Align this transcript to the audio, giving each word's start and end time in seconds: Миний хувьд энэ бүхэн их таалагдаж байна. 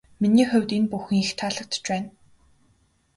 Миний 0.21 0.47
хувьд 0.49 0.71
энэ 0.77 0.89
бүхэн 0.91 1.17
их 1.23 1.31
таалагдаж 1.39 1.81
байна. 1.89 2.09